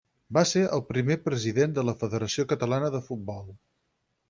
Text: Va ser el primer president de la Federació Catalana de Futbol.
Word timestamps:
Va 0.35 0.43
ser 0.51 0.61
el 0.77 0.81
primer 0.87 1.17
president 1.25 1.77
de 1.77 1.85
la 1.91 1.95
Federació 2.05 2.47
Catalana 2.55 2.91
de 2.99 3.05
Futbol. 3.11 3.55